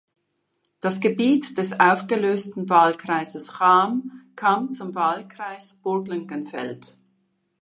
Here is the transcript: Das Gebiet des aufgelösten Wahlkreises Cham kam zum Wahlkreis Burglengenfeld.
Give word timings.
Das 0.79 0.99
Gebiet 0.99 1.59
des 1.59 1.79
aufgelösten 1.79 2.69
Wahlkreises 2.69 3.49
Cham 3.59 4.23
kam 4.35 4.71
zum 4.71 4.95
Wahlkreis 4.95 5.75
Burglengenfeld. 5.75 6.97